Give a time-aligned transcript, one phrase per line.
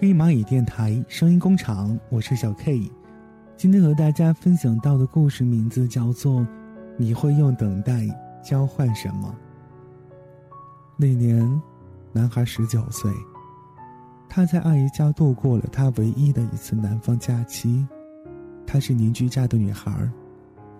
[0.00, 2.88] 黑蚂蚁电台声音工厂，我是小 K。
[3.56, 6.40] 今天和大家分享到的故事名字叫做
[6.96, 8.06] 《你会用等待
[8.40, 9.36] 交换什么》。
[10.96, 11.44] 那年，
[12.12, 13.10] 男孩十九岁，
[14.28, 17.84] 他在阿姨家度过了他唯一的一次南方假期。
[18.64, 20.08] 她是邻居家的女孩，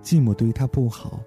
[0.01, 1.19] 继母对她不好。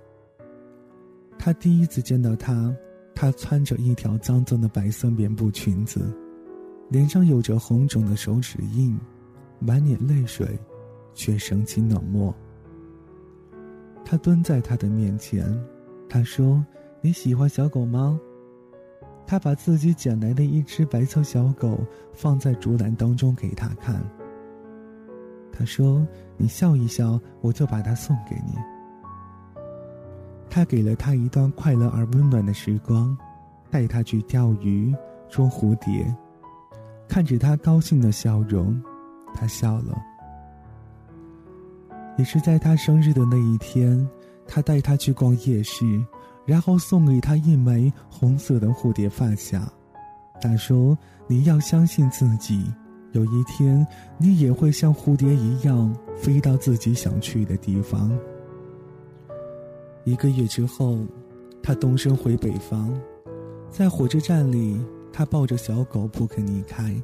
[1.38, 2.74] 他第一次见到她，
[3.14, 6.18] 她穿着一条脏脏的白色棉布裙子。
[6.92, 9.00] 脸上有着红肿的手指印，
[9.60, 10.60] 满脸泪水，
[11.14, 12.36] 却神情冷漠。
[14.04, 15.58] 他蹲在他的面前，
[16.10, 16.62] 他说
[17.00, 18.20] ：“你喜欢小狗吗？”
[19.26, 21.80] 他把自己捡来的一只白色小狗
[22.12, 24.04] 放在竹篮当中给他看。
[25.50, 28.54] 他说：“你笑一笑，我就把它送给你。”
[30.52, 33.18] 他给了他一段快乐而温暖的时光，
[33.70, 34.94] 带他去钓鱼、
[35.30, 36.14] 捉蝴蝶。
[37.12, 38.82] 看着他高兴的笑容，
[39.34, 40.02] 他笑了。
[42.18, 44.08] 也是在他生日的那一天，
[44.48, 45.84] 他带他去逛夜市，
[46.46, 49.70] 然后送给他一枚红色的蝴蝶发卡。
[50.40, 52.64] 他说：“你要相信自己，
[53.12, 53.86] 有一天
[54.18, 58.10] 你也会像蝴蝶一样飞到自己想去的地方。”
[60.06, 60.98] 一个月之后，
[61.62, 62.90] 他动身回北方，
[63.70, 64.80] 在火车站里。
[65.14, 66.96] 他抱着小狗不肯离开，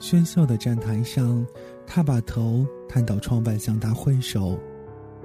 [0.00, 1.46] 喧嚣的站台上，
[1.86, 4.58] 他把头探到窗外向他挥手。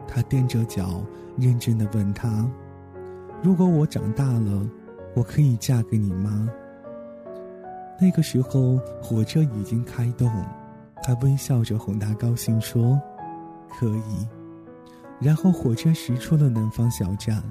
[0.07, 1.03] 他踮着脚，
[1.37, 2.49] 认真的问他
[3.43, 4.69] ：“如果我长大了，
[5.15, 6.49] 我可以嫁给你吗？”
[7.99, 10.31] 那个时候，火车已经开动，
[11.03, 12.97] 他微笑着哄他高兴说
[13.77, 14.27] ：“可以。”
[15.19, 17.43] 然后火车驶出了南方小站，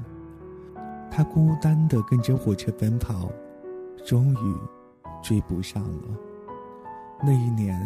[1.10, 3.28] 他孤单的跟着火车奔跑。
[4.06, 4.56] 终于
[5.20, 6.16] 追不上了。
[7.20, 7.76] 那一年，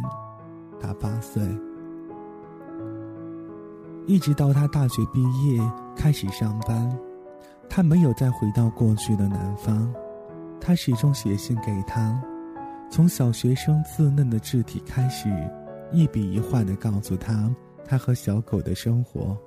[0.79, 1.43] 他八岁。
[4.07, 5.59] 一直到他大学毕业
[5.97, 6.95] 开始上班，
[7.71, 9.91] 他没有再回到过去的南方。
[10.61, 12.23] 他始终写信给他，
[12.91, 15.31] 从小学生稚嫩的字体开始，
[15.91, 17.51] 一笔一画的告诉他
[17.83, 19.39] 他和小狗的生活。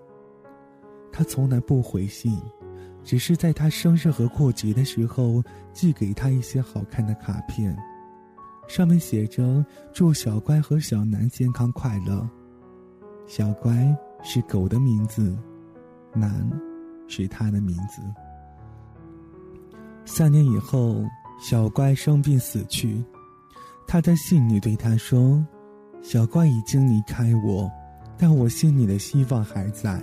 [1.12, 2.41] 他从来不回信。
[3.03, 5.43] 只是在他生日和过节的时候，
[5.73, 7.77] 寄给他一些好看的卡片，
[8.67, 12.27] 上面写着“祝小乖和小南健康快乐”。
[13.27, 13.73] 小乖
[14.23, 15.37] 是狗的名字，
[16.13, 16.49] 南
[17.07, 18.01] 是他的名字。
[20.05, 21.03] 三年以后，
[21.41, 23.03] 小乖生病死去，
[23.85, 25.45] 他在信里对他说
[26.01, 27.69] ：“小乖已经离开我，
[28.17, 30.01] 但我心里的希望还在。”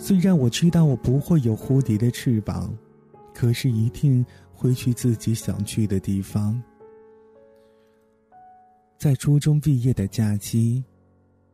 [0.00, 2.72] 虽然我知道我不会有蝴蝶的翅膀，
[3.34, 6.60] 可是一定会去自己想去的地方。
[8.96, 10.84] 在初中毕业的假期，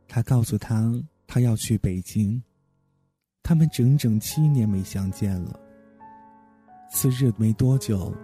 [0.06, 0.92] 他告诉他
[1.26, 2.40] 他要去北京。
[3.42, 5.58] 他们整整七年没相见了。
[6.90, 8.14] 次日没多久，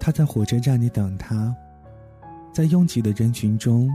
[0.00, 1.54] 他在火车站里等他，
[2.52, 3.90] 在拥挤的人群中，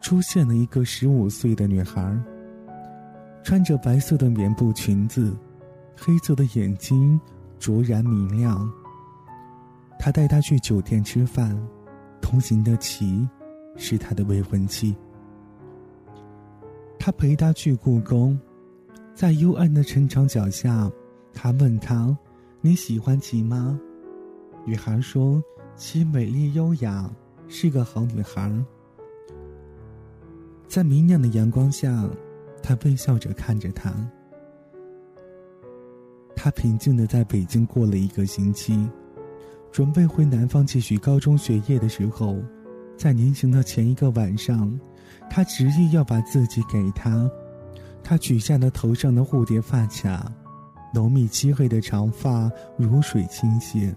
[0.00, 2.16] 出现了一个十五岁的女孩。
[3.48, 5.34] 穿着白色的棉布裙子，
[5.96, 7.18] 黑色的眼睛
[7.58, 8.70] 灼然明亮。
[9.98, 11.58] 他带她去酒店吃饭，
[12.20, 13.26] 同行的齐
[13.74, 14.94] 是他的未婚妻。
[16.98, 18.38] 他陪她去故宫，
[19.14, 20.92] 在幽暗的城墙脚下，
[21.32, 22.14] 他问她
[22.60, 23.80] ：“你喜欢齐吗？”
[24.66, 25.42] 女孩说
[25.74, 27.10] ：“齐美丽优雅，
[27.48, 28.52] 是个好女孩。”
[30.68, 32.06] 在明亮的阳光下。
[32.62, 33.92] 他微笑着看着他。
[36.36, 38.88] 他平静的在北京过了一个星期，
[39.72, 42.36] 准备回南方继续高中学业的时候，
[42.96, 44.78] 在临行的前一个晚上，
[45.28, 47.28] 他执意要把自己给他。
[48.04, 50.32] 他取下了头上的蝴蝶发卡，
[50.94, 53.92] 浓密漆黑的长发如水倾泻。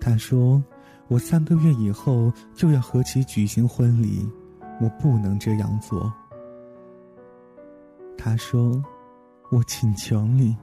[0.00, 0.60] 他说
[1.06, 4.26] ：“我三个月以后就要和其举行婚礼，
[4.80, 6.12] 我不能这样做。”
[8.16, 8.82] 他说
[9.50, 10.56] ：“我请求你，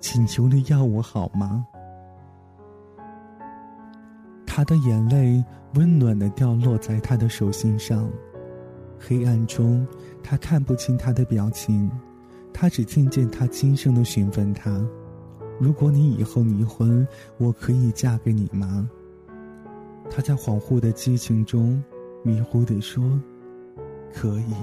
[0.00, 1.66] 请求你要我好吗？”
[4.46, 5.42] 他的眼泪
[5.74, 8.10] 温暖的掉落在他的手心上，
[8.98, 9.86] 黑暗中，
[10.22, 11.88] 他看不清他的表情，
[12.52, 14.84] 他只听见他轻声的询问他
[15.60, 17.06] ：“如果你以后离婚，
[17.38, 18.90] 我可以嫁给你吗？”
[20.10, 21.80] 他在恍惚的激情中，
[22.24, 23.02] 迷糊的说
[24.12, 24.54] ：“可以。”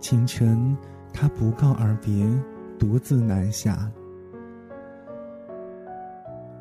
[0.00, 0.76] 清晨，
[1.12, 2.26] 他不告而别，
[2.78, 3.90] 独自南下。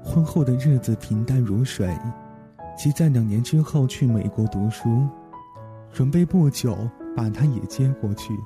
[0.03, 1.97] 婚后的日子平淡如水，
[2.77, 5.07] 即在两年之后去美国读书，
[5.93, 6.77] 准备不久
[7.15, 8.37] 把他也接过去。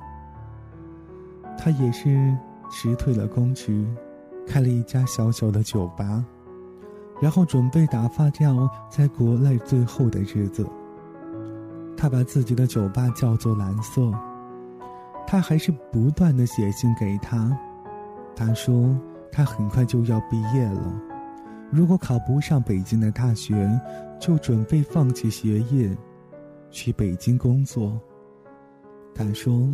[1.58, 2.36] 他也是
[2.70, 3.84] 辞退了公职，
[4.46, 6.24] 开了一家小小的酒吧，
[7.20, 10.64] 然后准备打发掉在国内最后的日子。
[11.96, 14.12] 他把自己的酒吧叫做蓝色。
[15.26, 17.56] 他还是不断的写信给他，
[18.36, 18.98] 他说
[19.32, 21.00] 他很快就要毕业了，
[21.70, 23.68] 如果考不上北京的大学，
[24.20, 25.96] 就准备放弃学业，
[26.70, 28.00] 去北京工作。
[29.14, 29.68] 他说，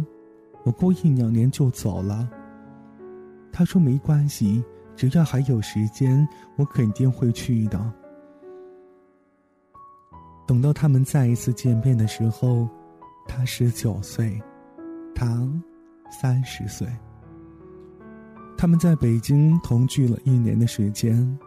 [0.65, 2.29] 我过一两年就走了。
[3.53, 4.65] 他说没关系，
[4.95, 6.27] 只要还有时间，
[6.57, 7.93] 我肯定会去的。
[10.47, 12.69] 等到他们再一次见面的时候，
[13.27, 14.41] 他十九岁。
[15.15, 15.49] 他
[16.21, 16.87] 三十岁。
[18.57, 21.39] 他们在北京同居了一年的时间，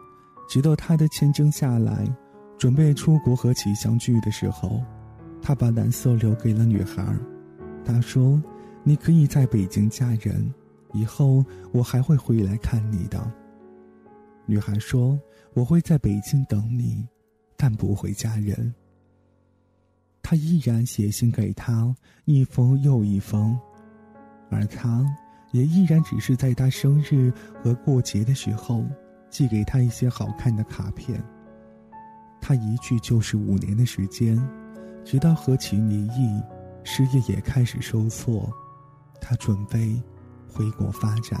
[0.48, 2.06] 直到他的签证下来，
[2.58, 4.82] 准备出国和其相聚的时候，
[5.40, 7.06] 他把蓝色留给了女孩。
[7.84, 8.42] 他说
[8.82, 10.52] ：“你可以在北京嫁人，
[10.92, 13.32] 以后我还会回来看你的。”
[14.46, 15.18] 女孩说
[15.54, 17.06] ：“我会在北京等你，
[17.56, 18.74] 但不会嫁人。”
[20.24, 21.94] 他依然写信给他，
[22.24, 23.56] 一封又一封，
[24.50, 25.04] 而他
[25.52, 27.30] 也依然只是在他生日
[27.62, 28.82] 和过节的时候，
[29.28, 31.22] 寄给他一些好看的卡片。
[32.40, 34.42] 他一去就是五年的时间，
[35.04, 36.42] 直到何其离异，
[36.84, 38.50] 事业也开始受挫，
[39.20, 40.02] 他准备
[40.48, 41.38] 回国发展。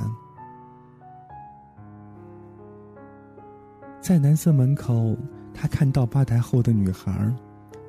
[3.98, 5.16] 在南色门口，
[5.54, 7.34] 他看到吧台后的女孩。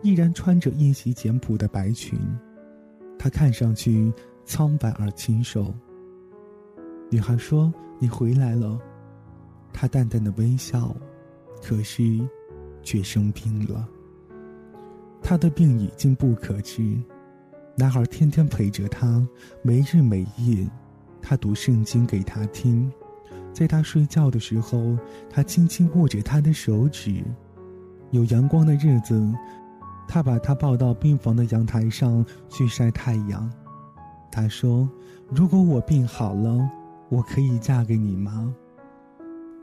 [0.05, 2.19] 依然穿着一袭简朴的白裙，
[3.17, 4.13] 她看上去
[4.45, 5.73] 苍白而清瘦。
[7.09, 8.79] 女孩说：“你回来了。”
[9.73, 10.95] 他淡淡的微笑，
[11.59, 12.19] 可是，
[12.83, 13.89] 却生病了。
[15.23, 16.95] 他的病已经不可治。
[17.75, 19.27] 男孩天天陪着她，
[19.63, 20.69] 没日没夜。
[21.19, 22.91] 他读圣经给她听，
[23.51, 24.95] 在她睡觉的时候，
[25.31, 27.23] 他轻轻握着她的手指。
[28.11, 29.33] 有阳光的日子。
[30.07, 33.51] 他把她抱到病房的阳台上去晒太阳。
[34.31, 34.89] 他说
[35.31, 36.69] ：“如果我病好了，
[37.09, 38.53] 我可以嫁给你吗？”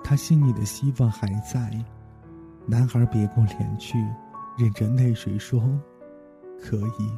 [0.03, 1.71] 他心里的希望还在。
[2.67, 3.99] 男孩别过脸去，
[4.57, 5.63] 忍着泪水说
[6.63, 7.11] ：“可以。”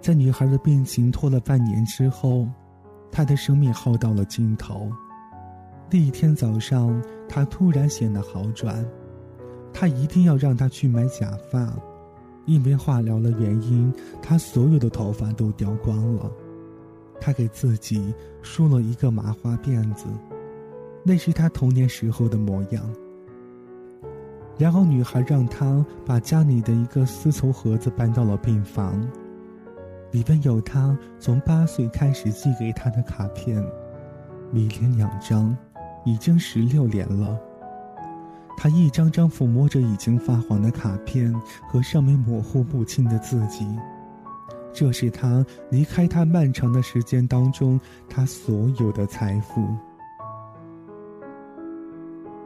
[0.00, 2.48] 在女孩的病情拖了半年之后，
[3.10, 4.90] 她的生命耗到了尽头。
[5.88, 8.84] 第一天早上，她突然显得好转。
[9.72, 11.72] 他一定要让他去买假发，
[12.46, 16.30] 因为化疗的原因，他所有的头发都掉光了。
[17.20, 20.06] 他给自己梳了一个麻花辫子，
[21.04, 22.84] 那是他童年时候的模样。
[24.58, 29.00] 然后女孩让他把家里的一个丝绸盒子搬到了病房，
[30.10, 33.64] 里边有他从八岁开始寄给他的卡片，
[34.50, 35.56] 每天两张，
[36.04, 37.40] 已经十六年了。
[38.56, 41.34] 他一张张抚摸着已经发黄的卡片
[41.66, 43.66] 和上面模糊不清的字迹，
[44.72, 49.66] 这是他离开他漫长的时间当中他所有的财富。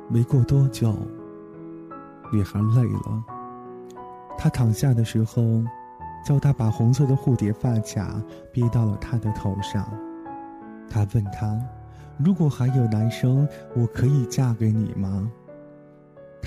[0.09, 0.97] 没过多久，
[2.33, 3.25] 女孩累了，
[4.39, 5.63] 她躺下的时候，
[6.25, 9.87] 叫他把红色的蝴蝶发卡别到了她的头上。
[10.89, 11.61] 他问他
[12.17, 15.31] ：“如果还有男生，我可以嫁给你吗？”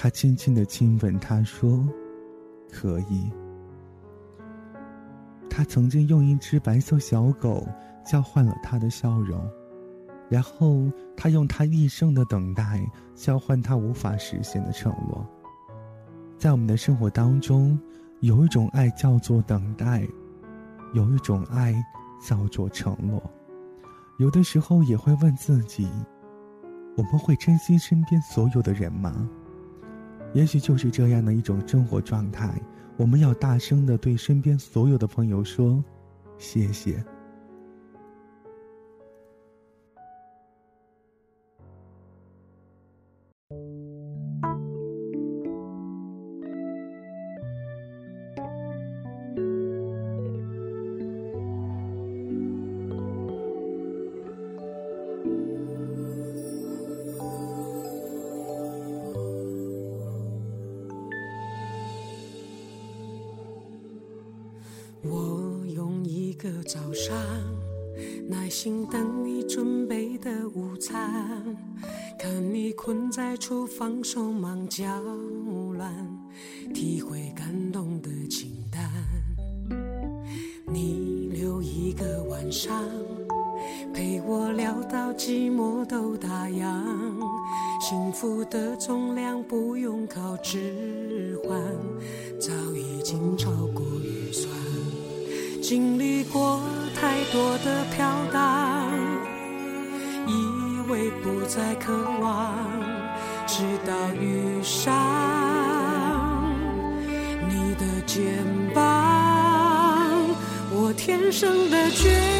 [0.02, 1.86] 他轻轻的亲吻她，说
[2.72, 3.30] ：“可以。”
[5.52, 7.68] 他曾经用一只白色小狗
[8.06, 9.46] 交换了他的笑容，
[10.30, 12.82] 然后他用他一生的等待
[13.14, 15.28] 交换他无法实现的承诺。
[16.38, 17.78] 在我们的生活当中，
[18.22, 20.08] 有一种爱叫做等待，
[20.94, 21.76] 有一种爱
[22.26, 23.22] 叫做承诺。
[24.18, 25.90] 有的时候也会问自己：
[26.96, 29.30] 我们会珍惜身边所有的人吗？
[30.34, 32.54] 也许就是这样的一种生活状态，
[32.98, 35.84] 我们要大声的对身边所有的朋友说
[36.38, 37.04] ：“谢谢。”
[67.02, 67.16] 上，
[68.28, 71.56] 耐心等你准备的午餐，
[72.20, 74.84] 看你困在厨房，手忙脚
[75.78, 75.96] 乱，
[76.74, 78.92] 体会感动的清淡。
[80.68, 82.84] 你留一个晚上，
[83.94, 86.84] 陪我聊到寂寞都打烊。
[87.80, 91.58] 幸福的重量不用靠指环，
[92.38, 94.50] 早已经超过预算。
[95.70, 96.60] 经历过
[97.00, 98.92] 太多的飘荡，
[100.26, 102.56] 以为不再渴望，
[103.46, 104.92] 直到遇上
[107.48, 108.82] 你的肩膀。
[110.72, 112.39] 我天生的倔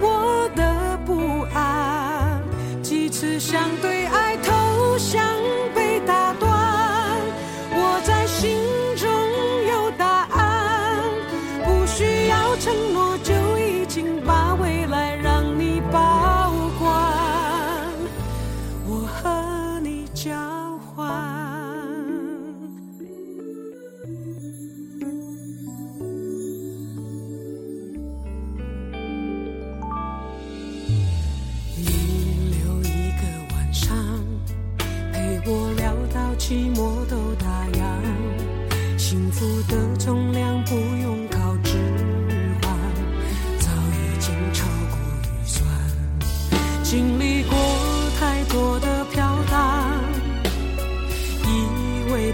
[0.00, 2.40] 我的不安。
[2.82, 3.99] 几次相对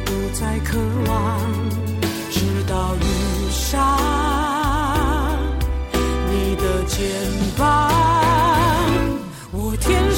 [0.04, 1.40] 不再渴望，
[2.30, 3.78] 直到遇上
[6.30, 7.06] 你的肩
[7.56, 7.90] 膀。
[9.52, 10.10] 我天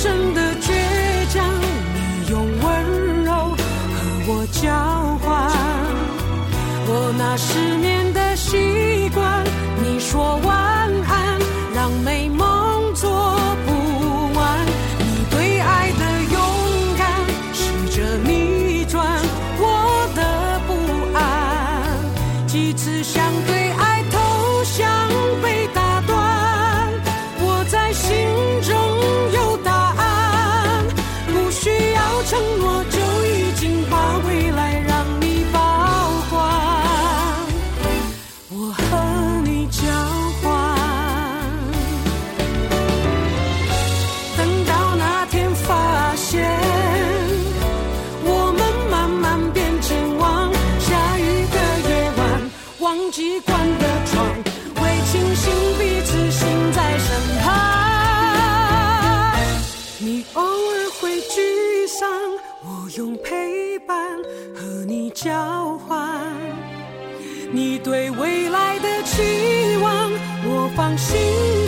[67.79, 70.11] 对未来的期望，
[70.45, 71.17] 我放心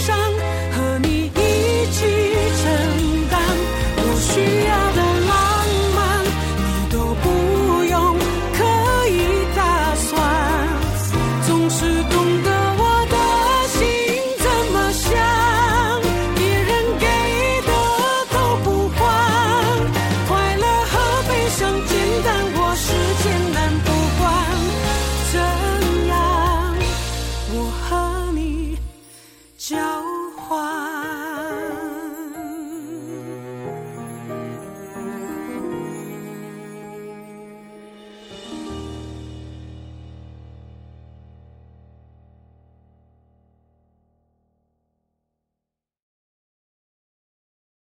[0.00, 0.17] 上，
[0.73, 2.00] 和你一起
[2.62, 2.64] 成
[3.14, 3.20] 长。